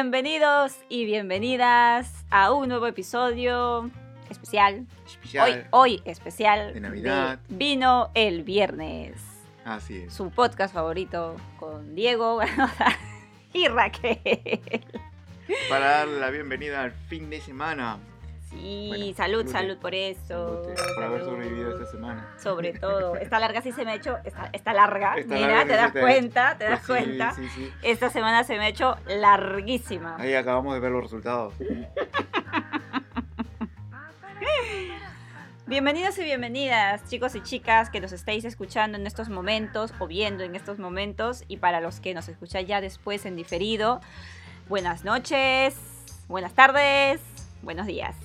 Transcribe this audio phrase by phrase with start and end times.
[0.00, 3.90] Bienvenidos y bienvenidas a un nuevo episodio
[4.30, 4.86] especial.
[5.04, 5.66] Especial.
[5.72, 6.72] Hoy, hoy especial.
[6.72, 7.40] De Navidad.
[7.48, 9.20] Vino el viernes.
[9.64, 10.14] Así es.
[10.14, 12.38] Su podcast favorito con Diego
[13.52, 14.60] y Raquel.
[15.68, 17.98] Para darle la bienvenida al fin de semana.
[18.50, 20.62] Sí, Bueno, salud, salud por eso.
[20.64, 21.34] Salute, Por haber salud.
[21.34, 22.34] sobrevivido esta semana.
[22.42, 23.16] Sobre todo.
[23.16, 24.16] Esta larga sí se me ha hecho.
[24.24, 25.16] Está, está larga.
[25.26, 27.32] Mira, larga, te das te- cuenta, te das Pues sí, cuenta.
[27.34, 27.72] Sí, sí.
[27.82, 30.16] Esta semana se me ha hecho larguísima.
[30.18, 31.54] Ahí acabamos de ver los resultados.
[35.66, 40.42] Bienvenidos y bienvenidas, chicos y chicas que nos estáis escuchando en estos momentos o viendo
[40.42, 41.44] en estos momentos.
[41.46, 44.00] Y para los que nos escuchan ya después en diferido,
[44.70, 45.74] buenas noches,
[46.26, 47.20] buenas tardes,
[47.60, 48.16] buenos días.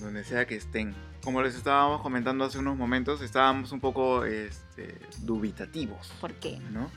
[0.00, 0.94] Donde sea que estén.
[1.22, 6.58] Como les estábamos comentando hace unos momentos, estábamos un poco este, dubitativos, ¿Por qué?
[6.70, 6.90] ¿no?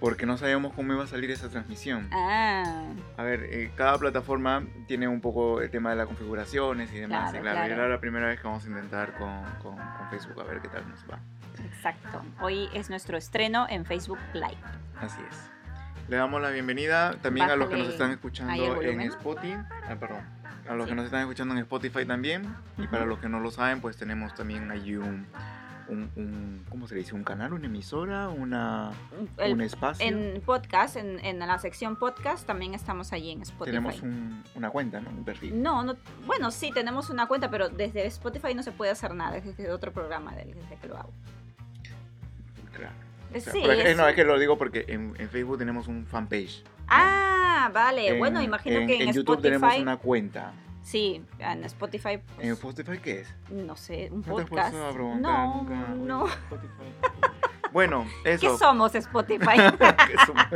[0.00, 2.08] Porque no sabíamos cómo iba a salir esa transmisión.
[2.12, 2.84] Ah,
[3.16, 7.30] A ver, eh, cada plataforma tiene un poco el tema de las configuraciones y demás.
[7.32, 7.74] Claro, y claro, claro.
[7.82, 10.68] era la primera vez que vamos a intentar con, con- con Facebook a ver qué
[10.68, 11.18] tal nos va.
[11.64, 12.22] exacto.
[12.40, 14.56] Hoy es nuestro estreno en Facebook Live.
[15.00, 15.36] Así es.
[16.08, 19.00] Le damos la bienvenida también a los que nos Bájale están escuchando en.
[19.00, 19.56] Spotify.
[19.88, 20.20] Ah, perdón.
[20.68, 22.54] A los que nos están escuchando en Spotify también.
[22.76, 25.26] Y para los que no lo saben, pues tenemos también allí un,
[25.88, 27.14] un, un- ¿cómo se dice?
[27.14, 27.54] ¿Un canal?
[27.54, 28.28] ¿Una emisora?
[28.28, 28.90] Una,
[29.38, 30.06] El- ¿Un espacio?
[30.06, 33.70] en podcast, en, en la sección podcast, también estamos allí en Spotify.
[33.76, 35.08] Tenemos un- una cuenta, ¿no?
[35.10, 35.62] Un perfil.
[35.62, 35.96] No, no,
[36.26, 39.70] bueno, sí, tenemos una cuenta, pero desde Spotify no se puede hacer nada, es desde
[39.72, 41.12] otro programa desde que lo hago.
[42.74, 42.94] Claro.
[43.34, 46.06] O sea, sí, es no, es que lo digo porque en, en Facebook tenemos un
[46.06, 46.64] fanpage.
[46.88, 48.08] Ah, vale.
[48.08, 49.42] En- bueno, imagino en- que en, en YouTube Spotify.
[49.42, 50.52] tenemos una cuenta.
[50.82, 52.12] Sí, en Spotify.
[52.12, 52.22] ¿En
[52.56, 53.34] pues, Spotify qué es?
[53.50, 54.74] no sé, un ¿No te has podcast.
[54.74, 55.74] a No, nunca?
[55.96, 56.26] No.
[57.70, 58.50] Bueno, eso.
[58.52, 59.56] ¿Qué somos Spotify?
[60.26, 60.46] somos-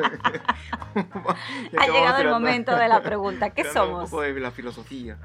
[1.78, 3.50] ha llegado el momento de la pregunta.
[3.50, 4.05] ¿Qué somos?
[4.05, 5.18] Un poco de la filosofía.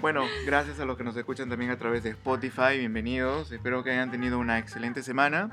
[0.00, 3.52] Bueno, gracias a los que nos escuchan también a través de Spotify, bienvenidos.
[3.52, 5.50] Espero que hayan tenido una excelente semana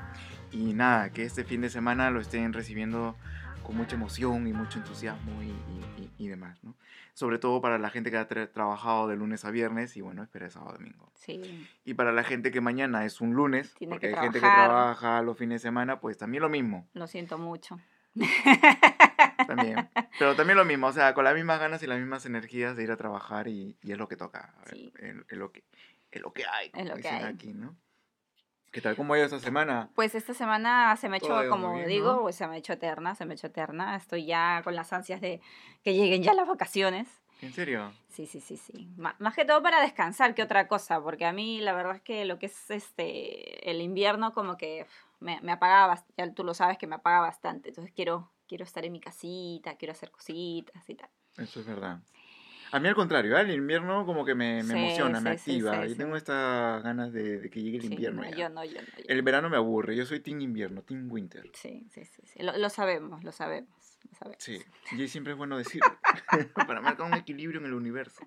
[0.52, 3.16] y nada, que este fin de semana lo estén recibiendo
[3.62, 6.74] con mucha emoción y mucho entusiasmo y, y- y- y demás, ¿no?
[7.14, 10.22] Sobre todo para la gente que ha tra- trabajado de lunes a viernes y bueno,
[10.22, 11.10] espera sábado domingo.
[11.14, 14.38] Sí, Y para la gente que mañana es un lunes, Tiene porque que hay gente
[14.38, 14.68] que trabajar.
[14.68, 16.86] trabaja los fines de semana, pues también lo mismo.
[16.92, 17.80] lo siento mucho.
[19.46, 19.88] También.
[20.18, 22.84] Pero también lo mismo, o sea, con las mismas ganas y las mismas energías de
[22.84, 24.54] ir a trabajar y, y es lo que toca.
[24.70, 24.92] Sí.
[24.98, 25.64] Es, es lo que,
[26.10, 27.24] es lo que hay, como lo que hay.
[27.24, 27.76] aquí, ¿no?
[28.76, 28.94] ¿Qué tal?
[28.94, 29.88] ¿Cómo ha ido esta semana?
[29.94, 32.20] Pues esta semana se me ha hecho, como bien, digo, ¿no?
[32.20, 33.96] pues se me ha hecho eterna, se me ha hecho eterna.
[33.96, 35.40] Estoy ya con las ansias de
[35.82, 37.08] que lleguen ya las vacaciones.
[37.40, 37.90] ¿En serio?
[38.10, 38.90] Sí, sí, sí, sí.
[38.98, 42.02] Ma- más que todo para descansar que otra cosa, porque a mí la verdad es
[42.02, 44.86] que lo que es este el invierno como que
[45.20, 48.84] me, me apaga, ya tú lo sabes que me apaga bastante, entonces quiero, quiero estar
[48.84, 51.08] en mi casita, quiero hacer cositas y tal.
[51.38, 52.00] Eso es verdad.
[52.72, 53.42] A mí al contrario, ¿eh?
[53.42, 55.80] el invierno como que me, me Sí, emociona, me sí, activa.
[55.82, 55.98] sí, y sí.
[55.98, 58.22] tengo estas ganas de, de que llegue el invierno.
[58.22, 58.36] no, ya.
[58.36, 58.86] yo no, yo no.
[58.98, 61.48] yo El verano me aburre, yo soy team invierno, team winter.
[61.54, 62.42] Sí, sí, sí, sí.
[62.42, 64.42] Lo, lo sabemos, lo sabemos, lo sabemos.
[64.42, 64.58] Sí,
[64.92, 65.86] y siempre es bueno decirlo,
[66.66, 68.22] para marcar un equilibrio en el universo.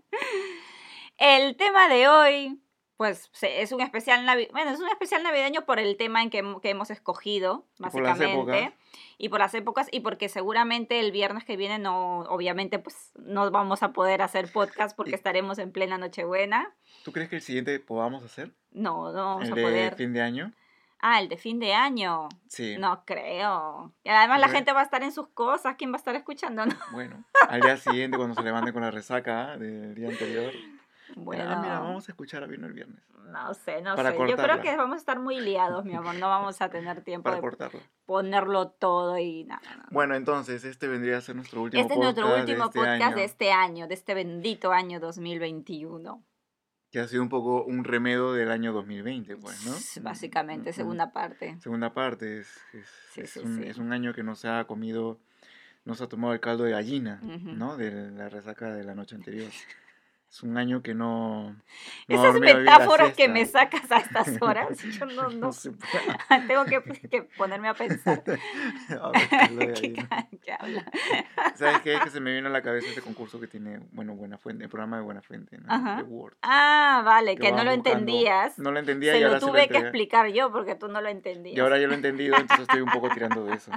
[1.17, 2.61] El tema de hoy,
[2.99, 6.43] pues es un especial navi- bueno, es un especial navideño por el tema en que,
[6.43, 8.75] hem- que hemos escogido, Y por las básicamente.
[9.17, 13.49] Y por las épocas, y porque seguramente el viernes que viene no, obviamente, pues no
[13.51, 16.75] vamos a poder hacer podcast porque estaremos en plena Nochebuena.
[17.05, 18.51] ¿Tú crees que el siguiente podamos hacer?
[18.71, 19.95] No, no vamos ¿El a de poder.
[19.95, 20.51] fin de año?
[20.99, 22.27] Ah, el de fin de año.
[22.49, 22.75] Sí.
[22.77, 23.93] No creo.
[24.03, 25.75] Y además la gente va a estar en sus cosas.
[25.77, 26.65] ¿Quién va a estar escuchando?
[26.65, 26.75] No.
[26.91, 30.51] Bueno, al día siguiente cuando se levanten con la resaca del día anterior.
[31.15, 33.01] Bueno, Ah, mira, vamos a escuchar a Vino el viernes.
[33.31, 34.17] no sé, no Para sé.
[34.17, 34.61] Yo creo cortarla.
[34.61, 36.15] que vamos a estar muy liados, mi amor.
[36.15, 37.79] No vamos a tener tiempo Para de cortarlo.
[38.05, 39.61] ponerlo todo y nada.
[39.75, 39.87] nada.
[39.91, 42.17] Bueno, entonces, este vendría a ser nuestro último Este es podcast.
[42.17, 46.23] nuestro último de este podcast año, de este año, de este bendito año 2021.
[46.91, 49.73] Que ha sido un poco un remedo del año 2020, pues, ¿no?
[50.03, 51.55] Básicamente, segunda parte.
[51.61, 52.39] Segunda parte.
[52.39, 53.67] Es, es, Sí, es sí, un, sí.
[53.67, 55.19] es un año que nos ha comido,
[55.85, 57.51] nos ha tomado el caldo de gallina, Ujú.
[57.51, 57.77] ¿no?
[57.77, 59.51] De la resaca de la noche anterior.
[60.31, 61.55] Es un año que no.
[62.07, 65.49] Esas metáforas que me sacas a estas horas, yo no, no
[66.47, 68.23] tengo que, que ponerme a pensar.
[69.01, 70.85] A ver, ¿Qué, habla?
[71.55, 71.95] ¿Sabes qué?
[71.95, 74.63] Es que se me vino a la cabeza este concurso que tiene, bueno, Buena Fuente,
[74.65, 75.65] el programa de Buena Fuente, ¿no?
[75.73, 75.95] Ajá.
[75.97, 76.35] De Word.
[76.43, 78.59] Ah, vale, Que que no lo buscando- entendías.
[78.59, 81.09] No lo entendía Se y lo ahora tuve que explicar yo porque tú no lo
[81.09, 81.57] entendías.
[81.57, 83.71] Y ahora yo lo he entendido, entonces estoy un poco tirando de eso.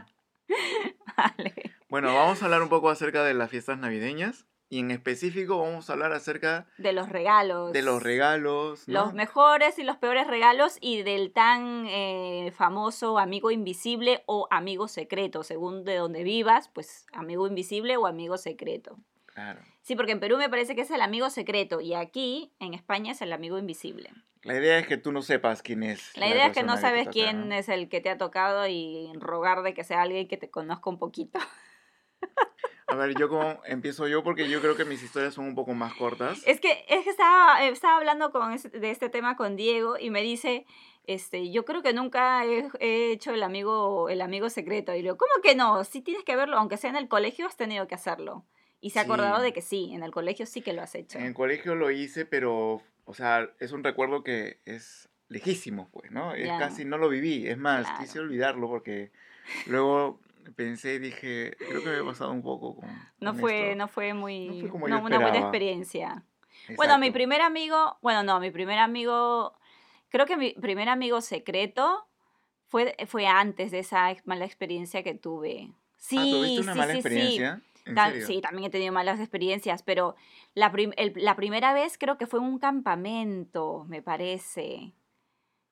[1.16, 1.54] Vale.
[1.88, 5.90] Bueno, vamos a hablar un poco acerca de las fiestas navideñas y en específico vamos
[5.90, 7.74] a hablar acerca De los regalos.
[7.74, 8.88] de los regalos.
[8.88, 9.04] ¿no?
[9.04, 14.88] Los mejores y los peores regalos y del tan eh, famoso amigo invisible o amigo
[14.88, 18.96] secreto, según de donde vivas, pues amigo invisible o amigo secreto.
[19.26, 19.60] Claro.
[19.82, 23.12] Sí, porque en Perú me parece que es el amigo secreto y aquí en España
[23.12, 24.08] es el amigo invisible.
[24.42, 26.16] La idea es que tú no sepas quién es.
[26.16, 27.54] La idea es que no sabes toca, quién ¿no?
[27.56, 30.88] es el que te ha tocado y rogar de que sea alguien que te conozca
[30.88, 31.38] un poquito.
[32.88, 35.72] A ver, yo como empiezo yo porque yo creo que mis historias son un poco
[35.72, 36.42] más cortas.
[36.46, 40.10] Es que, es que estaba, eh, estaba hablando con de este tema con Diego y
[40.10, 40.66] me dice,
[41.06, 44.92] este, yo creo que nunca he, he hecho el amigo, el amigo secreto.
[44.92, 45.82] Y le digo, ¿cómo que no?
[45.84, 48.44] Sí tienes que verlo, aunque sea en el colegio, has tenido que hacerlo.
[48.80, 49.42] Y se ha acordado Sí.
[49.44, 51.16] de que sí, en el colegio sí que lo has hecho.
[51.18, 56.10] En el colegio lo hice, pero, o sea, es un recuerdo que es lejísimo, pues,
[56.10, 56.34] ¿no?
[56.34, 56.58] Es Ya.
[56.58, 57.46] casi no lo viví.
[57.48, 58.00] Es más, Claro.
[58.00, 59.12] quise olvidarlo porque
[59.66, 60.20] luego
[60.56, 62.88] pensé y dije, creo que me he pasado un poco con.
[63.20, 63.76] No con fue, esto.
[63.78, 66.24] no fue muy, No fue como no, yo una buena experiencia.
[66.76, 69.56] Bueno, mi primer amigo, bueno, no, mi primer amigo,
[70.10, 72.06] creo que mi primer amigo secreto
[72.68, 75.72] fue, fue antes de esa mala experiencia que tuve.
[75.96, 77.06] Sí, Ah, ¿tuviste una sí, mala sí, sí.
[77.06, 77.62] experiencia?
[77.84, 78.26] ¿En Ta- serio?
[78.26, 80.14] Sí, también he tenido malas experiencias, pero
[80.54, 84.92] la, prim- el- la primera vez creo que fue en un campamento, me parece.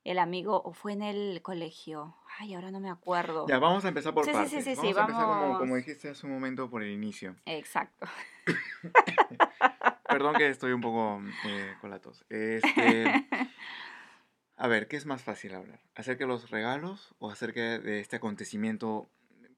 [0.04, 2.16] El amigo, o fue en el colegio.
[2.38, 3.46] Ay, ahora no me acuerdo.
[3.48, 4.64] Ya, vamos a empezar por Sí, sí, partes.
[4.64, 5.58] sí, sí, vamos sí, a empezar como, vamos.
[5.58, 7.36] como dijiste hace un momento por el inicio.
[7.44, 8.06] Exacto.
[10.08, 12.24] Perdón que estoy un poco eh, con la tos.
[12.30, 13.04] Este,
[14.56, 15.80] a ver, ¿qué es más fácil hablar?
[15.94, 19.08] ¿Acerca de los regalos o acerca de este acontecimiento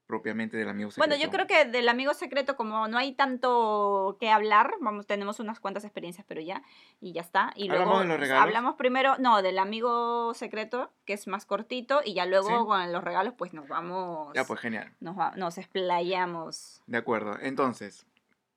[0.07, 1.07] propiamente del amigo secreto?
[1.09, 5.39] Bueno, yo creo que del amigo secreto, como no hay tanto que hablar, vamos, tenemos
[5.39, 6.61] unas cuantas experiencias, pero ya,
[7.01, 7.51] y ya está.
[7.55, 8.43] Y ¿Hablamos luego de los regalos?
[8.43, 12.65] hablamos primero, no, del amigo secreto, que es más cortito, y ya luego Sí.
[12.65, 14.91] con los regalos, pues nos vamos, Ya, pues genial.
[14.99, 16.81] nos, va- nos explayamos.
[16.87, 17.37] De acuerdo.
[17.41, 18.05] Entonces,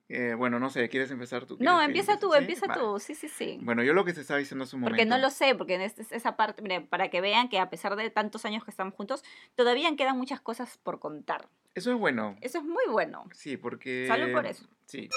[0.09, 1.55] eh, bueno, no sé, ¿quieres empezar tú?
[1.55, 2.39] No, ¿Quieres que empieza tú, ¿Sí?
[2.39, 2.81] empieza Vale.
[2.81, 3.59] tú, sí, sí, sí.
[3.63, 4.97] Bueno, yo lo que se estaba diciendo hace un momento.
[4.97, 7.71] Porque no lo sé, porque en este- esa parte, mire, para que vean que a
[7.71, 9.25] pesar de tantos años que estamos juntos,
[9.57, 11.49] todavía quedan muchas cosas por contar.
[11.75, 12.37] Eso es bueno.
[12.41, 13.25] Eso es muy bueno.
[13.33, 14.07] Sí, porque...
[14.07, 14.67] Salud por eso.
[14.87, 15.09] Sí,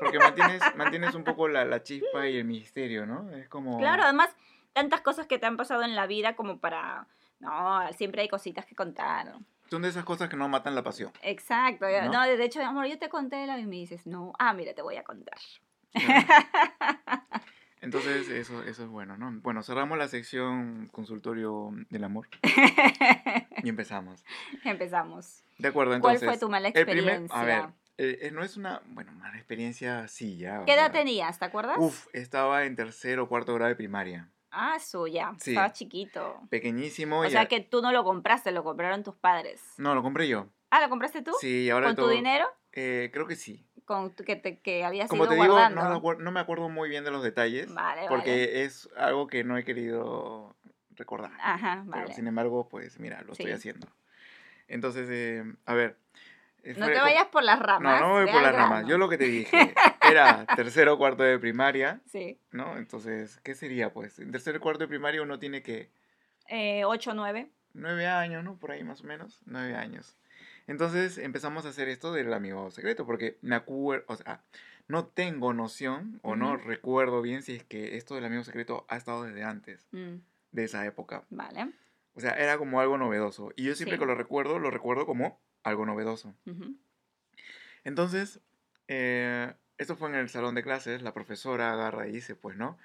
[0.00, 3.30] porque mantienes, mantienes un poco la, la chispa y el misterio, ¿no?
[3.30, 3.78] Es como...
[3.78, 4.34] Claro, además,
[4.72, 7.06] tantas cosas que te han pasado en la vida como para...
[7.40, 9.34] No, siempre hay cositas que contar.
[9.70, 11.10] Son de esas cosas que no matan la pasión.
[11.22, 11.86] Exacto.
[12.04, 12.12] ¿No?
[12.12, 14.82] No, de hecho, amor, yo te conté la y me dices, no, ah, mira, te
[14.82, 15.38] voy a contar.
[17.80, 19.30] Entonces, eso, eso es bueno, ¿no?
[19.42, 22.28] Bueno, cerramos la sección consultorio del amor
[23.62, 24.24] y empezamos.
[24.64, 25.44] Empezamos.
[25.58, 26.28] De acuerdo, ¿Cuál entonces.
[26.28, 27.38] fue tu mala primer- experiencia?
[27.40, 27.64] a ver,
[27.98, 30.64] eh, eh, no es una, bueno, mala experiencia, sí, ya.
[30.64, 31.76] ¿Qué edad tenías, te acuerdas?
[31.78, 34.30] Uf, estaba en tercero o cuarto grado de primaria.
[34.56, 35.50] Ah, suya, Sí.
[35.50, 36.40] estaba chiquito.
[36.48, 37.20] Pequeñísimo.
[37.20, 39.62] O sea que tú no lo compraste, lo compraron tus padres.
[39.78, 40.46] No, lo compré yo.
[40.70, 41.32] Ah, ¿lo compraste tú?
[41.40, 42.46] Sí, ahora ¿Con tu dinero?
[42.72, 43.66] eh, creo que sí.
[43.84, 46.00] Con que, te, que habías Como ido te digo, guardando.
[46.18, 47.72] no, me acuerdo muy bien de los detalles.
[47.72, 48.62] Vale, porque vale.
[48.64, 50.56] es algo que no he querido
[50.96, 51.32] recordar.
[51.40, 52.14] Ajá, Pero vale.
[52.14, 53.86] sin embargo, pues mira, lo estoy haciendo.
[54.68, 55.96] Entonces, eh, a ver.
[56.62, 58.00] eh, No te vayas por las ramas.
[58.00, 58.86] No, no voy por las ramas.
[58.86, 59.74] Yo lo que te dije
[60.10, 62.38] era tercero o cuarto de primaria, Sí.
[62.52, 62.76] ¿no?
[62.76, 63.92] Entonces, ¿qué sería?
[63.92, 65.90] Pues en tercero o cuarto de primaria uno tiene que
[66.48, 67.50] Eh, 8 o 9.
[67.72, 68.56] nueve años, ¿no?
[68.56, 70.16] Por ahí más o menos, nueve años.
[70.66, 74.42] Entonces empezamos a hacer esto del amigo secreto, porque me acuerdo, o sea,
[74.88, 78.96] no tengo noción o no recuerdo bien si es que esto del amigo secreto ha
[78.96, 80.16] estado desde antes Mm,
[80.52, 81.24] de esa época.
[81.30, 81.70] vale.
[82.14, 83.52] O sea, era como algo novedoso.
[83.56, 84.00] Y yo siempre Sí.
[84.00, 86.34] que lo recuerdo, lo recuerdo como algo novedoso.
[87.84, 88.40] Entonces,
[88.88, 92.78] eh, esto fue en el salón de clases, la profesora agarra y dice, pues, ¿no?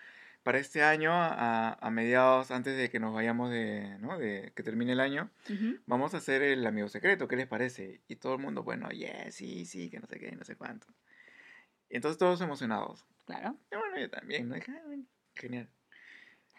[0.43, 4.17] Para este año, a, a mediados, antes de que nos vayamos de, ¿no?
[4.17, 5.81] De que termine el año, Ujú.
[5.87, 8.01] vamos a hacer el amigo secreto, ¿qué les parece?
[8.07, 10.87] Y todo el mundo, bueno, yeah, sí, sí, que no sé qué, no sé cuánto.
[11.89, 13.05] Y entonces todos emocionados.
[13.25, 13.57] Claro.
[13.71, 14.55] Y bueno, yo también, ¿no?
[14.55, 14.95] "Ah,
[15.35, 15.69] genial.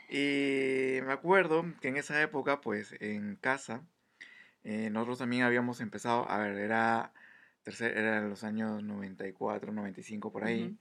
[0.08, 3.87] Y me acuerdo que en esa época, pues, en casa,
[4.64, 7.14] eh, nosotros también habíamos empezado, a ver, era,
[7.62, 10.64] tercer, era los años 94, 95, por ahí.
[10.67, 10.76] Ujú.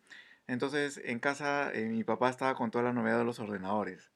[0.48, 4.12] Entonces, en casa, eh, mi papá estaba con toda la novedad de los ordenadores,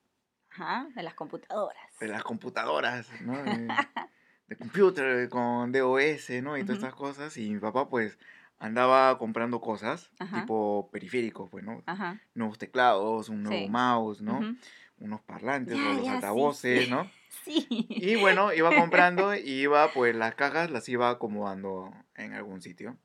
[0.52, 1.78] Ajá, de las computadoras.
[2.00, 3.44] de las computadoras, ¿no?
[3.44, 3.68] De,
[4.48, 6.58] de computer, con DOS, ¿no?
[6.58, 6.86] Y todas Ujú.
[6.88, 7.38] estas cosas.
[7.38, 8.18] Y mi papá, pues,
[8.60, 10.42] andaba comprando cosas, Ajá.
[10.42, 11.84] tipo periféricos, pues, ¿no?
[11.86, 12.20] Ajá.
[12.34, 13.70] Nuevos teclados, un nuevo Sí.
[13.70, 14.40] mouse, ¿no?
[14.40, 14.56] Ujú.
[15.00, 16.92] Unos parlantes Ya, los ya, altavoces, sí.
[16.92, 17.10] ¿no?
[17.46, 17.68] Sí.
[17.90, 22.98] Y bueno, iba comprando y iba, pues, las cajas las iba acomodando en algún sitio.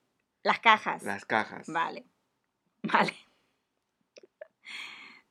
[0.43, 1.03] Las cajas.
[1.03, 1.67] Las cajas.
[1.69, 2.05] Vale.
[2.83, 3.15] Vale.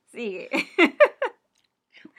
[0.06, 0.48] Sigue.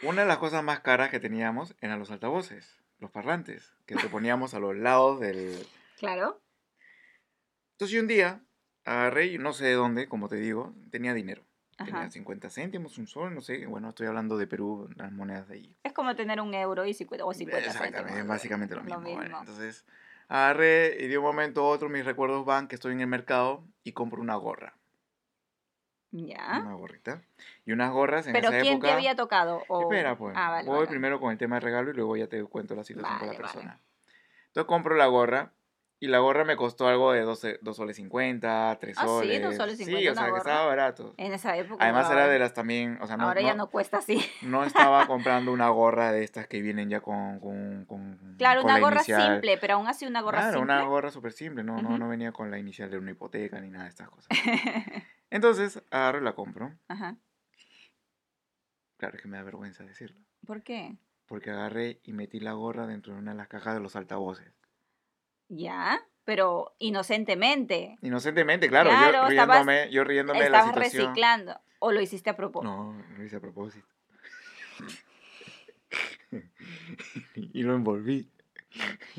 [0.04, 4.08] Una de las cosas más caras que teníamos eran los altavoces, los parlantes, que te
[4.10, 5.68] poníamos a los lados del...
[5.98, 6.42] Claro.
[7.74, 8.42] Entonces yo un día
[8.86, 11.46] agarré no sé de dónde, como te digo, tenía dinero.
[11.78, 11.92] Ajá.
[11.92, 13.66] Tenía 50 céntimos, un sol, no sé.
[13.66, 15.78] Bueno, estoy hablando de Perú, las monedas de ahí.
[15.84, 18.28] Es como tener un euro y 50, o 50 Exactamente, céntimos.
[18.28, 19.02] básicamente lo Lo mismo.
[19.02, 19.40] bueno, mismo.
[19.40, 19.86] entonces,
[20.30, 23.66] agarré y de un momento a otro mis recuerdos van que estoy en el mercado
[23.84, 24.76] y compro una gorra.
[26.12, 26.60] Ya.
[26.62, 27.22] Una gorrita.
[27.66, 28.88] Y unas gorras en Pero esa ¿quién época...
[28.88, 29.64] te había tocado?
[29.68, 30.34] O- Espera, pues.
[30.38, 30.88] Ah, vale, Voy vale.
[30.88, 33.38] primero con el tema de regalo y luego ya te cuento la situación con Vale,
[33.38, 33.80] la persona.
[34.48, 35.52] Entonces compro la gorra
[36.02, 37.40] y la gorra me costó algo de 2
[37.76, 39.42] soles 50, 3 Ah, sí, soles.
[39.44, 41.14] dos soles Sí, 50 o sea, que estaba barato.
[41.18, 41.84] En esa época.
[41.84, 44.20] Además no, era de las también, o sea, no, Ahora ya no, no cuesta así.
[44.42, 47.40] no estaba comprando una gorra de estas que vienen ya con...
[47.40, 49.34] con, con Claro, con una la gorra inicial.
[49.34, 50.74] simple, pero aún así una gorra Claro, simple.
[50.76, 53.70] una gorra súper simple, no, no, no venía con la inicial de una hipoteca ni
[53.70, 54.30] nada de estas cosas.
[55.32, 56.74] Entonces, agarro y la compro.
[56.88, 57.18] Ajá.
[58.98, 60.20] Claro, es que me da vergüenza decirlo.
[60.46, 60.98] ¿Por qué?
[61.26, 64.52] Porque agarré y metí la gorra dentro de una de las cajas de los altavoces.
[65.50, 67.98] Ya, pero inocentemente.
[68.02, 71.08] Inocentemente, claro, Claro, yo estabas- riéndome, yo riéndome de la Estabas situación.
[71.08, 71.60] reciclando.
[71.80, 72.72] ¿O lo hiciste a propósito?
[72.72, 73.86] No, lo hice a propósito.
[77.36, 78.30] y lo envolví.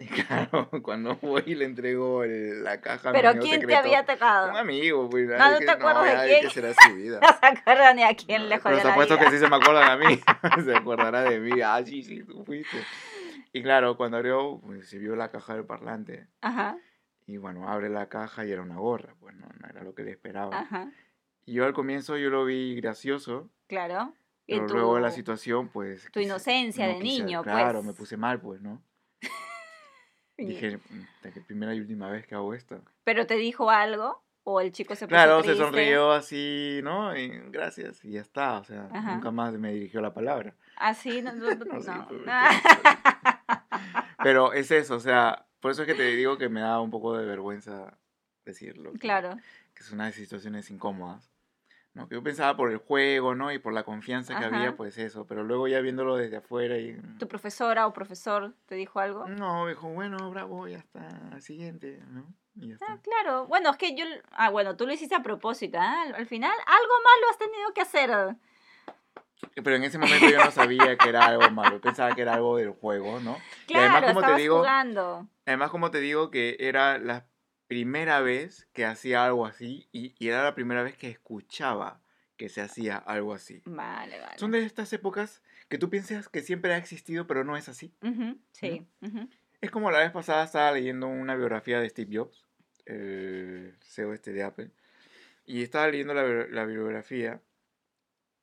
[0.00, 4.50] y claro, cuando voy y le entrego el- la caja ¿Pero quién te había tocado?
[4.50, 5.28] Un amigo, pues.
[5.28, 6.42] No, no te acuerdas de ay, quién.
[6.42, 7.20] que será su vida.
[7.20, 9.48] No se acuerdan ni a quién le Pero jodió te la apuesto que sí se
[9.48, 10.18] me acuerdan a mí.
[10.64, 11.60] se acordará de mí.
[11.60, 12.78] Ah, sí, sí, tú fuiste.
[13.52, 16.26] Y claro, cuando abrió, pues, se vio la caja del parlante.
[16.40, 16.78] Ajá,
[17.26, 19.14] Y bueno, abre la caja y era una gorra.
[19.20, 20.58] Pues no, no era lo que le esperaba.
[20.60, 20.90] ajá,
[21.44, 23.50] Y yo al comienzo yo lo vi gracioso.
[23.68, 24.14] claro.
[24.44, 26.02] Pero luego la situación, pues...
[26.12, 27.86] tu quise- inocencia de niño, Claro, pues.
[27.86, 28.82] me puse mal, pues, ¿no?
[30.36, 32.82] Dije, "Puta, que primera y última vez que hago esto.
[33.04, 34.22] ¿Pero te dijo algo?
[34.44, 35.62] ¿O el chico se puso Claro, se triste?
[35.64, 37.16] sonrió así, ¿no?
[37.16, 38.58] Y gracias, y ya está.
[38.58, 39.14] O sea, Ajá.
[39.14, 40.54] nunca más me dirigió la palabra.
[40.76, 42.24] Así, no, no, no, No, sí, no.
[44.22, 46.90] Pero- es eso, o sea, por eso es que te digo que me da un
[46.90, 47.96] poco de vergüenza
[48.44, 48.92] decirlo.
[48.92, 49.36] que- Claro,
[49.74, 51.30] Que son unas situaciones incómodas.
[51.94, 52.08] ¿no?
[52.08, 53.52] Que yo pensaba por el juego, ¿no?
[53.52, 54.56] Y por la confianza que Ajá.
[54.56, 55.26] había, pues eso.
[55.26, 56.94] Pero luego ya viéndolo desde afuera y...
[57.18, 59.28] ¿tu profesora o profesor te dijo algo?
[59.28, 62.24] No, dijo, bueno, bravo, ya está, al siguiente, ¿no?
[62.54, 63.00] Y ya Ah, está.
[63.02, 63.46] claro.
[63.46, 64.06] Bueno, es que yo...
[64.30, 65.78] Ah, bueno, tú lo hiciste a propósito.
[65.78, 68.36] Al- Al final, algo malo has tenido que hacer.
[69.54, 72.56] Pero en ese momento yo no sabía que era algo malo, pensaba que era algo
[72.56, 73.36] del juego, ¿no?
[73.68, 75.28] Y Claro, además, como te digo, jugando.
[75.46, 77.26] Además, como te digo, que era la
[77.66, 82.00] primera vez que hacía algo así y, y era la primera vez que escuchaba
[82.36, 83.62] que se hacía algo así.
[83.64, 84.38] Vale, vale.
[84.38, 87.94] Son de estas épocas que tú piensas que siempre ha existido, pero no es así.
[88.02, 88.86] Ujú, sí.
[89.00, 89.28] ujú.
[89.60, 92.44] Es como la vez pasada estaba leyendo una biografía de Steve Jobs,
[92.84, 94.70] el CEO este de Apple,
[95.46, 97.40] y estaba leyendo la, la bibliografía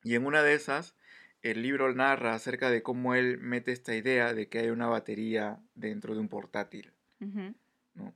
[0.03, 0.95] y en una de esas
[1.41, 5.59] el libro narra acerca de cómo él mete esta idea de que hay una batería
[5.75, 6.91] dentro de un portátil.
[7.21, 7.53] Ujú.
[7.95, 8.13] ¿no?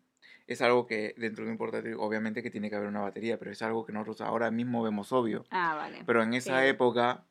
[0.48, 3.52] Es algo que dentro de un portátil obviamente que tiene que haber una batería, pero
[3.52, 5.46] es algo que nosotros ahora mismo vemos obvio.
[5.52, 6.04] Ah, vale.
[6.06, 6.68] Pero en esa Sí.
[6.70, 7.24] época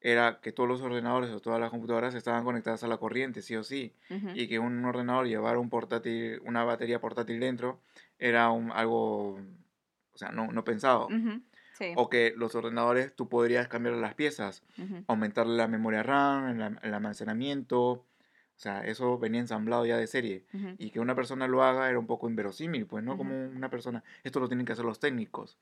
[0.00, 3.56] era que todos los ordenadores o todas las computadoras estaban conectadas a la corriente, sí
[3.56, 4.30] o sí, Ujú.
[4.34, 7.80] y que un ordenador llevara un portátil, una batería portátil dentro
[8.18, 9.34] era un, algo,
[10.12, 11.06] o sea, no, no pensado.
[11.06, 11.40] Ujú,
[11.76, 11.92] Sí.
[11.96, 15.04] O que los ordenadores tú podrías cambiar las piezas, ujú.
[15.08, 18.04] aumentarle la memoria RAM, el, el almacenamiento, o
[18.58, 20.68] sea, eso venía ensamblado ya de serie Ujú.
[20.78, 23.10] y que una persona lo haga era un poco inverosímil, pues, ¿no?
[23.12, 23.18] Ujú.
[23.18, 25.58] Como una persona, esto lo tienen que hacer los técnicos,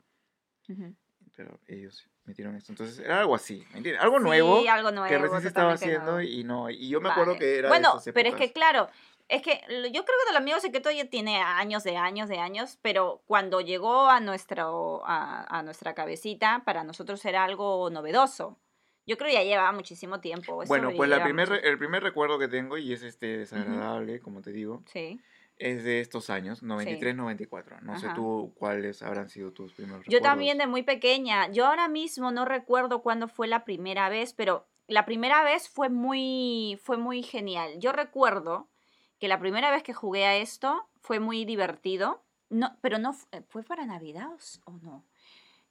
[1.36, 2.70] pero ellos metieron esto.
[2.70, 4.00] Entonces, era algo así, ¿me entiendes?
[4.00, 5.08] Algo nuevo Sí, algo nuevo.
[5.08, 6.20] que recién se estaba haciendo nuevo.
[6.20, 7.40] y no, y yo me acuerdo Vale.
[7.40, 8.88] que era de Bueno, estas pero es que claro,
[9.28, 12.78] es que yo creo que el amigo secreto ya tiene años de años de años,
[12.82, 18.58] pero cuando llegó a, nuestro, a, a nuestra cabecita, para nosotros era algo novedoso.
[19.06, 20.62] Yo creo que ya llevaba muchísimo tiempo.
[20.62, 24.40] eso Bueno, pues la primer, el primer recuerdo que tengo, y es este desagradable, como
[24.40, 25.20] te digo, Sí.
[25.58, 27.80] es de estos años, 93, 94.
[27.82, 28.14] No sé Ajá.
[28.14, 30.22] tú cuáles habrán sido tus primeros Yo recuerdos.
[30.30, 31.50] también de muy pequeña.
[31.50, 35.90] Yo ahora mismo no recuerdo cuándo fue la primera vez, pero la primera vez fue
[35.90, 37.78] muy, fue muy genial.
[37.78, 38.68] Yo recuerdo
[39.18, 42.22] que la primera vez que jugué a esto fue muy divertido.
[42.50, 44.30] No, pero no fu- fue para Navidad
[44.64, 45.04] o no.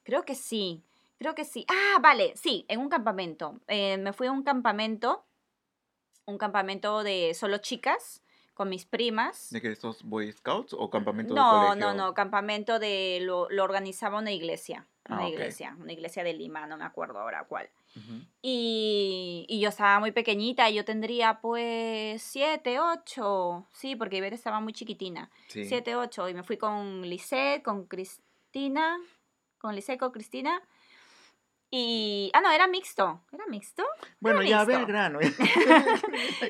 [0.04, 0.82] Creo que sí.
[1.18, 1.64] Creo que sí.
[1.68, 3.60] Ah, vale, sí, en un campamento.
[3.68, 5.24] Eh, me fui a un campamento,
[6.26, 8.22] un campamento de solo chicas
[8.54, 9.50] con mis primas.
[9.50, 11.76] ¿De que estos Boy Scouts o campamento de No, colegio?
[11.76, 16.32] no, no, campamento de lo, lo organizaba una iglesia, una Ah, iglesia, una iglesia de
[16.34, 17.68] Lima, no me acuerdo ahora cuál.
[18.42, 24.60] Y, y yo estaba muy pequeñita, yo tendría pues siete, ocho, sí, porque Ivette estaba
[24.60, 25.64] muy chiquitina, Sí.
[25.64, 28.98] siete, ocho, y me fui con Lisette, con Cristina,
[29.58, 30.60] con Lisette, con Cristina,
[31.76, 33.20] Y, ah, no, era mixto.
[33.32, 33.82] ¿Era mixto?
[34.20, 35.18] Bueno, ya ve el grano.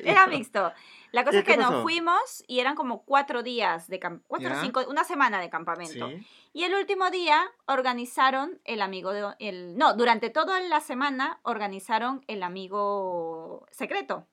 [0.03, 0.71] Era mixto.
[1.11, 4.61] La cosa ¿Qué- es que nos fuimos y eran como cuatro días de cuatro o
[4.61, 6.09] cinco, una semana de campamento.
[6.09, 6.27] Sí.
[6.53, 12.23] Y el último día organizaron el amigo de el no, durante toda la semana organizaron
[12.27, 14.27] el amigo secreto.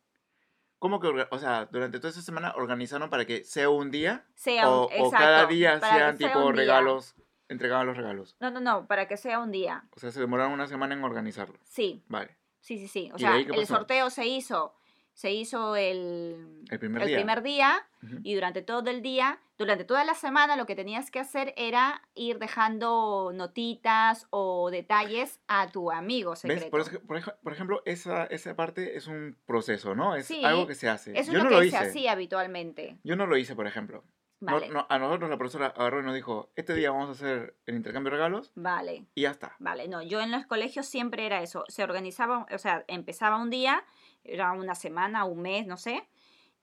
[0.78, 4.26] ¿Cómo que, o sea, durante toda esa semana organizaron para que sea un día?
[4.34, 7.14] Sea un- O, o cada día sean sea tipo regalos,
[7.49, 8.37] entregaban los regalos.
[8.40, 9.84] No, no, no, para que sea un día.
[9.96, 11.58] O sea, se demoraron una semana en organizarlo.
[11.64, 12.37] Sí, Vale.
[12.61, 13.11] sí, sí, sí.
[13.12, 14.75] O ¿Y de sea, el sorteo se hizo
[15.14, 17.18] se hizo el, El primer el día.
[17.18, 17.87] primer día
[18.22, 22.00] y durante todo el día, durante toda la semana lo que tenías que hacer era
[22.14, 26.32] ir dejando notitas o detalles a tu amigo.
[26.70, 26.99] Por, eso-
[27.42, 30.16] por ejemplo, esa, esa parte es un proceso, ¿no?
[30.16, 31.12] Es Sí, algo que se hace.
[31.16, 31.76] Eso Yo es no lo lo que hice.
[31.78, 32.96] se hacía habitualmente.
[33.04, 34.04] Yo no lo hice, por ejemplo.
[34.42, 37.12] No- Vale, no, a nosotros la profesora agarró y nos dijo, este día vamos a
[37.12, 39.06] hacer el intercambio de regalos vale.
[39.14, 39.54] y ya está.
[39.61, 41.64] Vale, no, yo en los colegios siempre era eso.
[41.68, 43.84] Se organizaba, o sea, empezaba un día,
[44.25, 46.08] era una semana, un mes, no sé,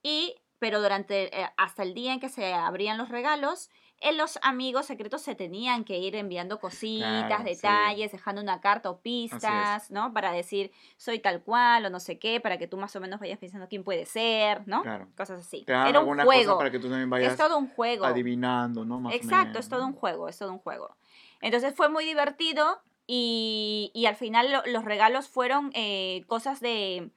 [0.03, 3.69] y, pero durante, eh, hasta el día en que se abrían los regalos,
[4.01, 7.50] en los amigos secretos se tenían que ir enviando cositas, Claro, sí.
[7.50, 10.13] detalles, dejando una carta o pistas, ¿no?
[10.13, 13.20] Para decir, soy tal cual o no sé qué, para que tú más o menos
[13.20, 14.82] vayas pensando quién puede ser, ¿no?
[14.84, 15.08] Claro.
[15.18, 15.63] Cosas así.
[15.65, 16.44] Te Era un juego.
[16.44, 18.06] cosas para que tú también vayas Es todo un juego.
[18.06, 19.00] adivinando, ¿no?
[19.00, 20.96] Más o Exacto, es todo un juego, es todo un juego.
[21.41, 27.10] Entonces fue muy divertido y, y al final lo- los regalos fueron eh, cosas de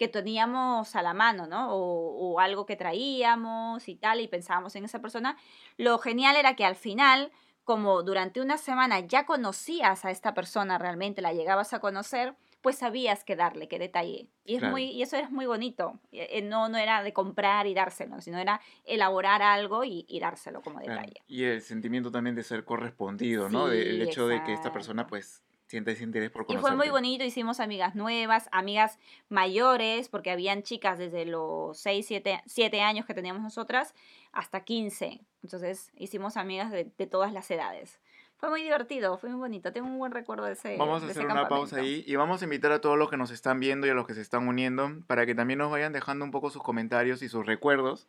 [0.00, 1.74] que teníamos a la mano, ¿no?
[1.74, 5.36] O, o algo que traíamos y tal, y pensábamos en esa persona.
[5.76, 7.30] Lo genial era que al final,
[7.64, 12.78] como durante una semana ya conocías a esta persona realmente, la llegabas a conocer, pues
[12.78, 14.26] sabías qué darle, qué detalle.
[14.46, 14.72] Y, es Claro.
[14.72, 16.00] muy, y eso es muy bonito.
[16.12, 20.18] Eh, eh, No, no era de comprar y dárselo, sino era elaborar algo y, y
[20.18, 21.20] dárselo como Claro, detalle.
[21.26, 23.68] Y el sentimiento también de ser correspondido, ¿no?
[23.68, 26.90] De- el hecho de que esta persona, pues, siente ese interés por Y fue muy
[26.90, 28.98] bonito, hicimos amigas nuevas, amigas
[29.28, 33.94] mayores, porque habían chicas desde los 6, 7, 7 años que teníamos nosotras
[34.32, 35.20] hasta 15.
[35.44, 38.00] Entonces hicimos amigas de, de todas las edades.
[38.36, 39.72] Fue muy divertido, fue muy bonito.
[39.72, 42.44] Tengo un buen recuerdo de ese Vamos a hacer una pausa ahí y vamos a
[42.44, 44.90] invitar a todos los que nos están viendo y a los que se están uniendo
[45.06, 48.08] para que también nos vayan dejando un poco sus comentarios y sus recuerdos,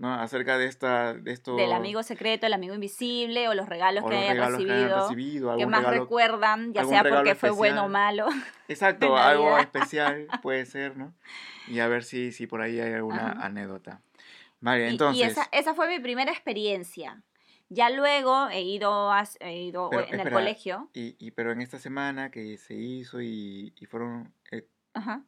[0.00, 0.12] ¿no?
[0.14, 1.54] Acerca de esta, de esto.
[1.56, 4.64] Del amigo secreto, el amigo invisible o los regalos o que los hayan regalos que
[4.64, 4.86] recibido.
[4.96, 8.26] hayan recibido, que más regalo- recuerdan, ya sea porque fue bueno o malo.
[8.68, 11.14] Exacto, algo especial puede ser, ¿no?
[11.68, 13.46] Y a ver si, si por ahí hay alguna Ajá.
[13.46, 14.00] anécdota.
[14.60, 15.28] Vale, Y- Y, entonces.
[15.32, 17.22] esa, esa fue mi primera experiencia.
[17.68, 20.88] Ya luego he ido, a- he ido Pero, en el colegio.
[20.92, 24.32] Y, y pero en esta semana que se hizo y, y fueron.
[24.50, 25.22] eh, Ajá.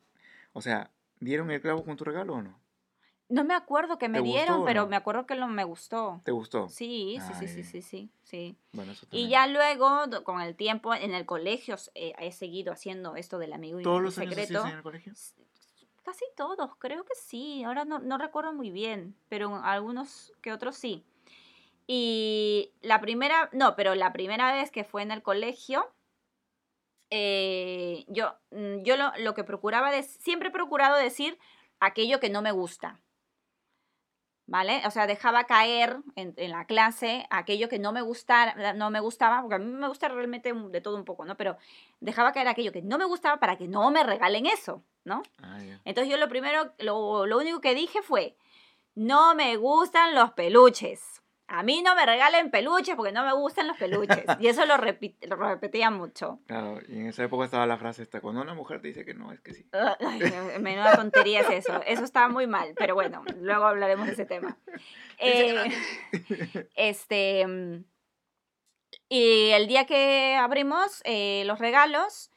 [0.54, 2.58] o sea, ¿dieron el clavo con tu regalo o no?
[3.28, 4.88] No me acuerdo que me ¿Te gustó dieron, pero no?
[4.88, 6.20] me acuerdo que lo, me gustó.
[6.24, 6.68] ¿Te gustó?
[6.68, 8.56] Sí, sí, sí, sí, sí, sí, sí.
[8.72, 9.88] Bueno, eso Y ya luego,
[10.24, 14.02] con el tiempo, en el colegio eh, he seguido haciendo esto del amigo y ¿Todos
[14.02, 14.58] los años secreto.
[14.58, 15.14] hacías en el colegio?
[16.02, 17.64] Casi todos, creo que sí.
[17.64, 21.04] Ahora no, no recuerdo muy bien, pero algunos que otros sí.
[21.86, 25.88] Y la primera, no, pero la primera vez que fue en el colegio,
[27.10, 31.38] eh, yo, mm, yo lo, lo que procuraba, de, siempre he procurado decir
[31.80, 33.00] aquello que no me gusta.
[34.46, 34.82] ¿Vale?
[34.86, 39.00] O sea, dejaba caer en, en la clase aquello que no me, gustara, no me
[39.00, 41.36] gustaba, porque a mí me gusta realmente de todo un poco, ¿no?
[41.36, 41.56] Pero
[42.00, 45.22] dejaba caer aquello que no me gustaba para que no me regalen eso, ¿no?
[45.40, 45.60] Ah.
[45.84, 48.36] Entonces yo lo primero, lo, lo único que dije fue,
[48.94, 51.21] no me gustan los peluches.
[51.54, 54.24] A mí no me regalen peluches porque no me gustan los peluches.
[54.40, 56.40] Y eso lo, lo repetía mucho.
[56.46, 59.12] Claro, y en esa época estaba la frase esta, cuando una mujer te dice que
[59.12, 59.68] no, es que sí.
[59.72, 60.20] Ay,
[60.60, 61.82] menuda tontería es eso.
[61.86, 64.56] Eso estaba muy mal, pero bueno, luego hablaremos de ese tema.
[65.18, 65.70] Eh,
[66.74, 67.46] este,
[69.08, 72.30] y el día que abrimos eh, los regalos,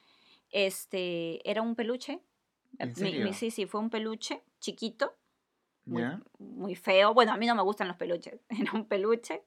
[0.51, 2.19] este, era un peluche.
[2.77, 3.23] ¿En Mi- serio?
[3.25, 5.17] mi- sí, sí, fue un peluche chiquito,
[5.85, 6.19] muy, ¿Ya?
[6.39, 7.13] muy feo.
[7.13, 8.39] Bueno, a mí no me gustan los peluches.
[8.49, 9.43] Era un peluche.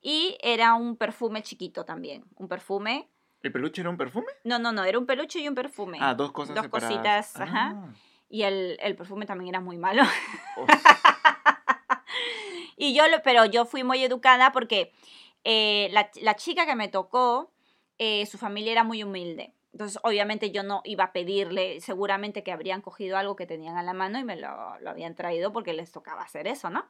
[0.00, 2.24] Y era un perfume chiquito también.
[2.36, 3.08] Un perfume.
[3.42, 4.28] ¿El peluche era un perfume?
[4.44, 5.98] No, no, no, era un peluche y un perfume.
[6.00, 6.90] Ah, dos cosas Dos separadas.
[6.92, 7.72] cositas, ajá.
[7.74, 7.92] Ah,
[8.28, 10.02] Y el, el perfume también era muy malo.
[10.56, 10.66] oh,
[12.76, 14.92] Y yo, lo, pero yo fui muy educada porque
[15.44, 17.52] eh, la, la chica que me tocó,
[17.98, 19.52] eh, su familia era muy humilde.
[19.78, 23.84] Entonces, obviamente yo no iba a pedirle, seguramente que habrían cogido algo que tenían a
[23.84, 26.84] la mano y me lo, lo habían traído porque les tocaba hacer eso, ¿no?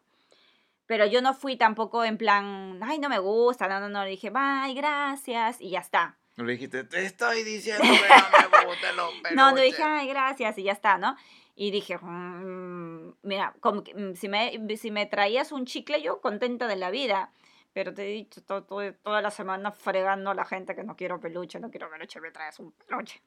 [0.87, 4.11] Pero yo no fui tampoco en plan, ay, no me gusta, no, no, no, le
[4.13, 6.17] dije, bye, gracias, y ya está.
[6.37, 9.37] no le dijiste, te estoy diciendo que no me gustan los peluches.
[9.37, 11.15] No, no dije, ay, gracias, y ya está, ¿no?
[11.55, 16.23] Y dije, "Mm, mira, como que, mm, si, me, si me traías un chicle, yo
[16.23, 17.33] contenta de la vida.
[17.73, 20.97] Pero te he dicho to- to- toda la semana fregando a la gente que no
[20.97, 23.23] quiero peluche, no quiero peluche, me traes un peluche.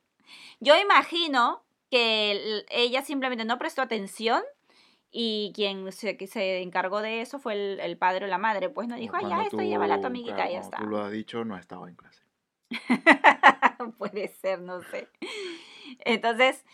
[0.59, 4.43] Yo imagino que el- ella simplemente no prestó atención
[5.11, 8.69] y quien se, que se encargó de eso fue el, el padre o la madre.
[8.69, 10.77] Pues no dijo, ay, ya, esto llévala a tu amiguita claro, y ya está.
[10.77, 12.21] Tú lo has dicho, no estaba en clase.
[13.97, 15.07] Puede ser, no sé.
[15.99, 16.65] Entonces,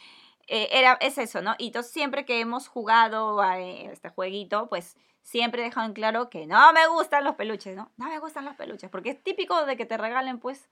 [0.47, 1.55] eh, era, es eso, ¿no?
[1.57, 4.95] Y entonces siempre que hemos jugado a eh, este jueguito, pues
[5.27, 7.91] siempre he dejado en claro que no me gustan los peluches, ¿no?
[7.97, 10.69] No me gustan los peluches, porque es típico de que te regalen, pues,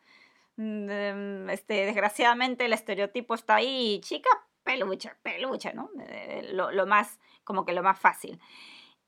[0.56, 4.30] mm, em, este, desgraciadamente el estereotipo está ahí, chica,
[4.64, 5.90] peluche, peluche, ¿no?
[6.08, 8.40] Eh, lo, lo más, como que lo más fácil.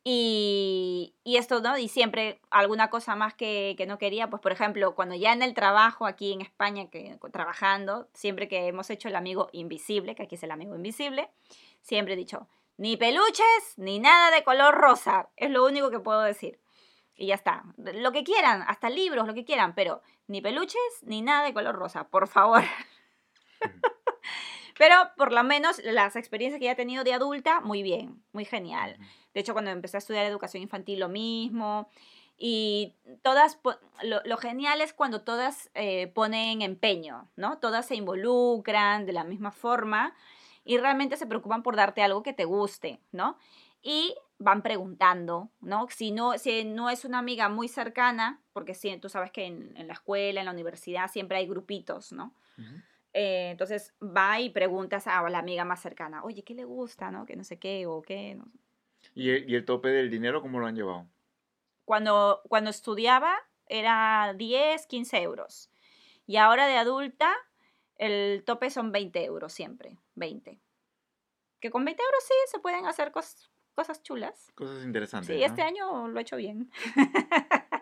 [0.03, 1.77] Y, y esto, ¿no?
[1.77, 5.43] Y siempre alguna cosa más que, que no quería, pues por ejemplo, cuando ya en
[5.43, 10.23] el trabajo aquí en España, que trabajando, siempre que hemos hecho el amigo invisible, que
[10.23, 11.29] aquí es el amigo invisible,
[11.81, 16.21] siempre he dicho, ni peluches, ni nada de color rosa, es lo único que puedo
[16.21, 16.59] decir.
[17.15, 21.21] Y ya está, lo que quieran, hasta libros, lo que quieran, pero ni peluches, ni
[21.21, 22.63] nada de color rosa, por favor.
[24.77, 28.45] Pero por lo menos las experiencias que ya he tenido de adulta, muy bien, muy
[28.45, 28.97] genial.
[29.33, 31.89] De hecho, cuando empecé a estudiar educación infantil, lo mismo.
[32.37, 33.59] Y todas,
[34.03, 37.57] lo, lo genial es cuando todas eh, ponen empeño, ¿no?
[37.57, 40.13] Todas se involucran de la misma forma
[40.67, 43.37] y realmente se preocupan por darte algo que te guste, ¿no?
[43.81, 45.87] Y van preguntando, ¿no?
[45.89, 49.75] Si no, si no es una amiga muy cercana, porque sí, tú sabes que en,
[49.77, 52.35] en la escuela, en la universidad, siempre hay grupitos, ¿no?
[52.57, 52.81] Ujú.
[53.13, 57.25] Eh, entonces va y preguntas a la amiga más cercana, oye, ¿qué le gusta, no?
[57.25, 58.59] Que no sé qué, o qué, no sé.
[59.15, 61.07] ¿Y el, y el tope del dinero cómo lo han llevado?
[61.85, 63.33] Cuando, cuando estudiaba
[63.67, 65.71] era 10, 15 euros.
[66.25, 67.33] Y ahora de adulta
[67.97, 70.59] el tope son 20 euros siempre, 20.
[71.59, 74.51] Que con 20 euros sí se pueden hacer cos- cosas chulas.
[74.55, 75.27] Cosas interesantes.
[75.35, 75.45] Sí, ¿no?
[75.45, 76.71] este año lo he hecho bien.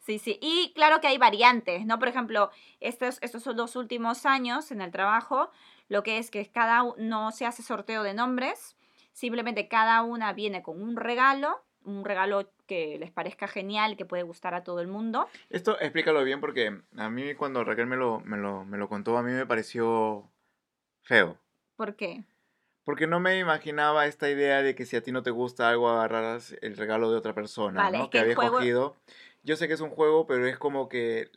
[0.00, 0.38] Sí, sí.
[0.42, 1.98] Y claro que hay variantes, ¿no?
[1.98, 5.50] Por ejemplo, estos, estos son los últimos años en el trabajo,
[5.88, 8.76] lo que es que cada no se hace sorteo de nombres,
[9.12, 14.22] simplemente cada una viene con un regalo, un regalo que les parezca genial, que puede
[14.22, 15.26] gustar a todo el mundo.
[15.48, 19.16] Esto explícalo bien porque a mí cuando Raquel me lo, me lo, me lo contó,
[19.16, 20.30] a mí me pareció
[21.02, 21.38] feo.
[21.76, 22.24] ¿Por qué?
[22.84, 25.88] Porque no me imaginaba esta idea de que si a ti no te gusta algo,
[25.88, 28.04] agarraras el regalo de otra persona, Vale, ¿no?
[28.04, 28.96] es que que juego- cogido.
[29.42, 31.30] Yo sé que es un juego, pero es como que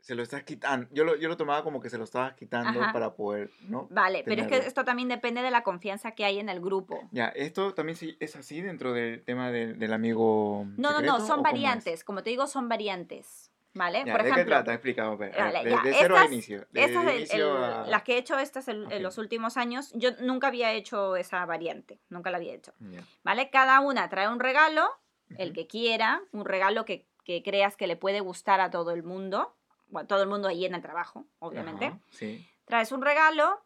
[0.00, 0.86] se lo estás quitando.
[0.90, 2.92] Yo lo, yo lo tomaba como que se lo estabas quitando Ajá.
[2.92, 3.88] para poder, ¿no?
[3.90, 4.68] Vale, pero es que Tenerlo.
[4.68, 7.00] esto también depende de la confianza que hay en el grupo.
[7.12, 11.18] Ya, ¿esto también sí es así dentro del tema del, del amigo No, no, secreto,
[11.18, 12.04] no, o son variantes.
[12.04, 13.50] Como te digo, son variantes.
[13.74, 14.02] ¿Vale?
[14.06, 14.72] Ya, Por ¿De qué ejemplo, trata?
[14.72, 16.66] Explica, a ver, Vale, de, de cero estas- inicio.
[16.72, 18.92] De, Estas de el- inicio el- a- las que he hecho estas el- Ok.
[18.92, 22.72] en los últimos años, yo nunca había hecho esa variante, nunca la había hecho.
[23.22, 23.50] ¿vale?
[23.50, 24.88] Cada una trae un regalo,
[25.36, 29.02] el que quiera, un regalo que, que creas que le puede gustar a todo el
[29.04, 29.54] mundo,
[29.88, 31.86] bueno, todo el mundo ahí en el trabajo, obviamente.
[31.86, 32.48] Ajá, sí.
[32.64, 33.64] Traes un regalo,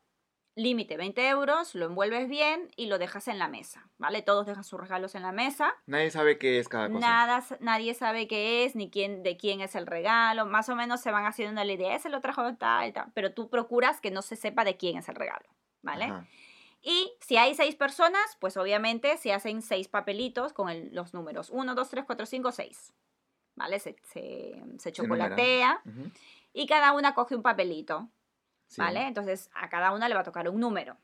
[0.55, 4.21] límite 20 euros, lo envuelves bien y lo dejas en la mesa, ¿vale?
[4.23, 7.01] Todos dejan sus regalos en la mesa, Nadie sabe qué es cada cosa.
[7.01, 10.45] Nada, nadie sabe qué es, ni quién, de quién es el regalo.
[10.47, 13.11] Más o menos se van haciendo la idea, ese lo trajo tal y tal.
[13.15, 15.49] Pero tú procuras que no se sepa de quién es el regalo,
[15.81, 16.05] ¿vale?
[16.05, 16.27] Ajá.
[16.85, 21.49] Y si hay seis personas, pues obviamente se hacen seis papelitos con el- los números.
[21.51, 22.93] 1, 2, 3, 4, 5, 6.
[23.55, 23.79] ¿Vale?
[23.79, 25.83] Se, se, se Se chocolatea
[26.53, 28.09] y cada una coge un papelito,
[28.69, 28.81] Sí.
[28.81, 29.07] ¿vale?
[29.07, 30.97] Entonces a cada una le va a tocar un número,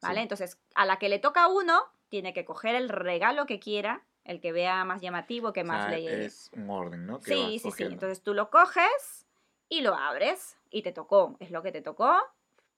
[0.00, 0.18] ¿vale?
[0.18, 0.22] Sí.
[0.22, 4.40] Entonces a la que le toca uno, tiene que coger el regalo que quiera, el
[4.40, 6.24] que vea más llamativo, que O más sea, le llegue.
[6.26, 7.18] es un orden, ¿no?
[7.20, 7.82] Que Sí, sí, sí.
[7.84, 9.26] Entonces tú lo coges
[9.68, 11.36] y lo abres y te tocó.
[11.40, 12.16] Es lo que te tocó,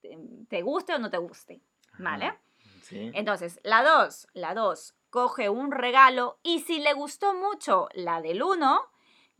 [0.00, 1.60] te, te guste o no te guste.
[1.98, 2.26] ¿Vale?
[2.26, 2.40] Ajá.
[2.82, 3.10] Sí.
[3.14, 8.42] Entonces, la 2, la 2 coge un regalo y si le gustó mucho la del
[8.42, 8.80] 1,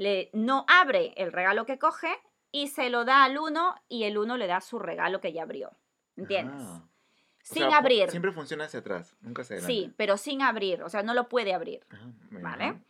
[0.03, 2.13] le, no abre el regalo que coge
[2.51, 5.43] y se lo da al 1 y el 1 le da su regalo que ya
[5.43, 5.71] abrió.
[6.17, 6.63] ¿Entiendes?
[6.65, 6.85] Ah.
[6.85, 8.11] O Sin sea, abrir.
[8.11, 9.75] Siempre funciona hacia atrás, nunca hacia adelante.
[9.75, 10.83] Sí, pero sin abrir.
[10.83, 11.85] O sea, no lo puede abrir.
[12.31, 12.81] Muy ¿Vale?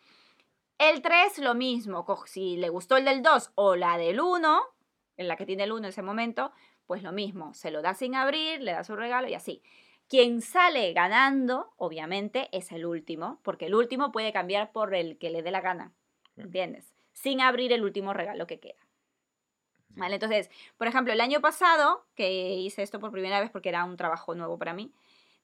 [0.79, 2.05] El 3, lo mismo.
[2.27, 4.62] Si le gustó el del 2 o la del 1,
[5.16, 6.53] en la que tiene el 1 en ese momento,
[6.87, 7.55] pues lo mismo.
[7.55, 9.62] Se lo da sin abrir, le da su regalo y así.
[10.09, 15.31] Quien sale ganando, obviamente, es el último, porque el último puede cambiar por el que
[15.31, 15.92] le dé la gana.
[16.37, 16.92] ¿Entiendes?
[17.12, 18.81] Sin abrir el último regalo que queda.
[19.90, 20.14] ¿Vale?
[20.14, 23.96] Entonces, por ejemplo, el año pasado, que hice esto por primera vez porque era un
[23.96, 24.92] trabajo nuevo para mí,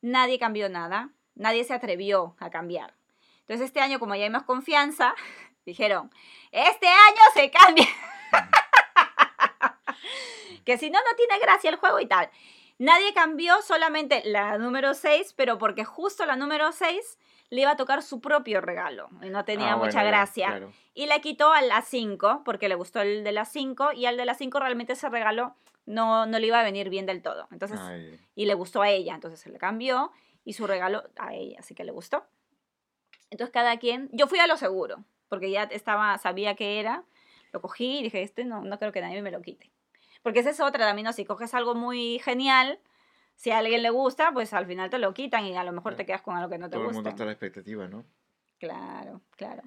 [0.01, 2.95] nadie cambió nada, nadie se atrevió a cambiar.
[3.41, 5.15] Entonces, este año, como ya hay más confianza,
[5.67, 6.11] dijeron,
[6.51, 7.87] este año se cambia.
[10.65, 12.31] que si no, no tiene gracia el juego y tal.
[12.79, 17.19] Nadie cambió solamente la número 6, pero porque justo la número 6
[17.51, 20.49] le iba a tocar su propio regalo y no tenía Ah, mucha bueno, gracia.
[20.49, 20.73] claro.
[20.95, 24.17] Y le quitó a las 5 porque le gustó el de las 5 y al
[24.17, 25.55] de las 5 realmente ese regalo
[25.87, 27.49] no, no le iba a venir bien del todo.
[27.51, 30.13] Entonces, Ay, y le gustó a ella, entonces se le cambió
[30.45, 32.27] y su regalo a ella, así que le gustó.
[33.31, 37.05] Entonces cada quien, yo fui a lo seguro, porque ya estaba, sabía que era,
[37.53, 39.71] lo cogí y dije, este no, no creo que nadie me lo quite.
[40.23, 41.13] Porque esa es otra también, ¿no?
[41.13, 42.79] si coges algo muy genial,
[43.39, 45.95] si a alguien le gusta, pues al final te lo quitan y a lo mejor
[45.95, 47.11] te quedas con algo que no te todo el mundo gusta.
[47.11, 48.05] está a la expectativa, ¿no?
[48.59, 49.63] Claro, claro.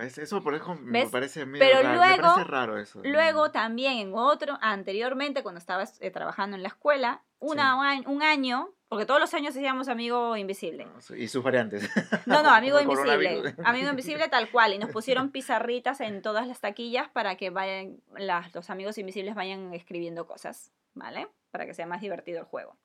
[0.00, 1.10] Eso por eso me ¿Ves?
[1.10, 2.00] parece medio Pero raro.
[2.00, 3.00] me luego- parece raro eso.
[3.02, 3.08] ¿no?
[3.10, 8.22] Luego también en otro, anteriormente cuando estaba eh, trabajando en la escuela, una, un un
[8.22, 10.86] año, porque todos los años hacíamos amigo invisible.
[11.16, 11.88] Y sus variantes.
[12.26, 13.54] No, no, amigo invisible.
[13.64, 14.74] Amigo invisible tal cual.
[14.74, 19.34] Y nos pusieron pizarritas en todas las taquillas para que vayan, las, los amigos invisibles
[19.34, 21.26] vayan escribiendo cosas, ¿vale?
[21.50, 22.76] Para que sea más divertido el juego.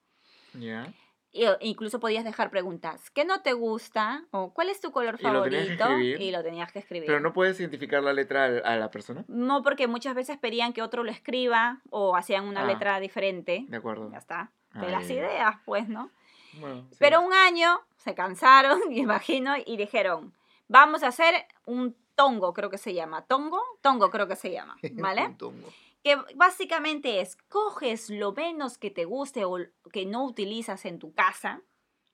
[0.53, 0.91] Ya.
[1.31, 3.09] Y, incluso podías dejar preguntas.
[3.09, 4.23] ¿Qué no te gusta?
[4.31, 5.83] O ¿cuál es tu color Y lo tenías que favorito?
[5.83, 6.21] escribir.
[6.21, 7.07] Y lo tenías que escribir.
[7.07, 9.25] Pero no puedes identificar la letra a la persona.
[9.27, 12.65] No, porque muchas veces pedían que otro lo escriba o hacían una Ah.
[12.67, 13.65] letra diferente.
[13.67, 14.09] De acuerdo.
[14.11, 14.51] Ya está.
[14.71, 16.09] Ah, De las ideas, pues, ¿no?
[16.53, 16.97] Bueno, sí.
[16.99, 20.33] Pero un año se cansaron, imagino, y dijeron,
[20.69, 23.25] vamos a hacer un tongo, creo que se llama.
[23.25, 23.61] ¿Tongo?
[23.81, 25.25] Tongo creo que se llama, ¿vale?
[25.25, 25.67] Un tongo.
[26.05, 29.57] Que básicamente es, coges lo menos que te guste o
[29.91, 31.63] que no utilizas en tu casa,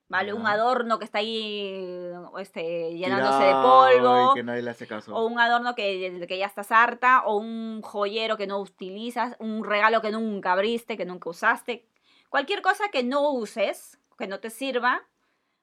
[0.07, 0.31] ¿vale?
[0.31, 4.31] Un adorno que está ahí este, llenándose de polvo.
[4.31, 5.13] Y que nadie le hace caso.
[5.13, 9.65] O un adorno que, que ya estás harta, o un joyero que no utilizas, un
[9.65, 11.85] regalo que nunca abriste, que nunca usaste.
[12.29, 15.01] Cualquier cosa que no uses, que no te sirva,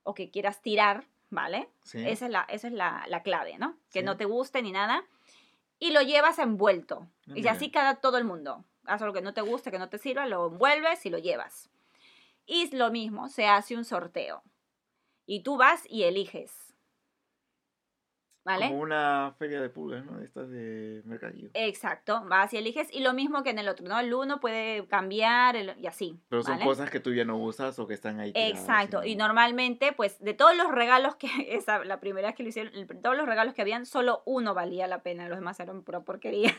[0.02, 1.70] o que quieras tirar, ¿vale?
[1.82, 2.06] Sí.
[2.06, 3.78] Esa es, la, esa es la, la clave, ¿no?
[3.90, 4.04] Que Sí.
[4.04, 5.02] no te guste ni nada.
[5.78, 7.08] Y lo llevas envuelto.
[7.28, 8.64] Ah, Y así cada todo el mundo.
[8.84, 11.70] Haz lo que no te guste, que no te sirva, lo envuelves y lo llevas.
[12.46, 14.42] Y es lo mismo, se hace un sorteo.
[15.26, 16.67] Y tú vas y eliges.
[18.48, 18.68] ¿Vale?
[18.68, 20.22] Como una feria de pulgas, ¿no?
[20.22, 21.50] Estas de mercadillo.
[21.52, 22.88] Exacto, vas y eliges.
[22.94, 24.00] Y lo mismo que en el otro, ¿no?
[24.00, 26.18] El uno puede cambiar el- y así.
[26.30, 26.64] Pero son ¿vale?
[26.64, 28.32] cosas que tú ya no usas o que están ahí.
[28.32, 32.36] tiradas, Exacto, y no- normalmente, pues, de todos los regalos que, esa, la primera vez
[32.36, 35.60] que lo hicieron, todos los regalos que habían, solo uno valía la pena, los demás
[35.60, 36.50] eran pura porquería.